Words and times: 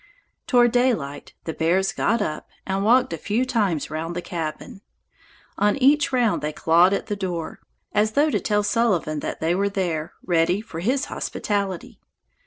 Toward 0.47 0.71
daylight 0.71 1.35
the 1.43 1.53
bears 1.53 1.93
got 1.93 2.23
up 2.23 2.49
and 2.65 2.83
walked 2.83 3.13
a 3.13 3.19
few 3.19 3.45
times 3.45 3.91
round 3.91 4.15
the 4.15 4.21
cabin. 4.23 4.81
On 5.59 5.77
each 5.77 6.11
round 6.11 6.41
they 6.41 6.51
clawed 6.51 6.91
at 6.91 7.05
the 7.05 7.15
door, 7.15 7.59
as 7.93 8.13
though 8.13 8.31
to 8.31 8.39
tell 8.39 8.63
Sullivan 8.63 9.19
that 9.19 9.41
they 9.41 9.53
were 9.53 9.69
there, 9.69 10.13
ready 10.25 10.59
for 10.59 10.79
his 10.79 11.05
hospitality. 11.05 11.99